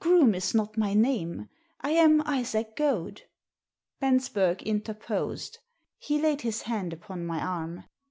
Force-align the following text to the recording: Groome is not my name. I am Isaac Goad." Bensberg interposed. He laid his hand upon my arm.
Groome 0.00 0.34
is 0.34 0.54
not 0.54 0.76
my 0.76 0.92
name. 0.92 1.48
I 1.80 1.92
am 1.92 2.20
Isaac 2.26 2.76
Goad." 2.76 3.22
Bensberg 4.02 4.62
interposed. 4.64 5.60
He 5.96 6.20
laid 6.20 6.42
his 6.42 6.60
hand 6.60 6.92
upon 6.92 7.24
my 7.24 7.40
arm. 7.40 7.84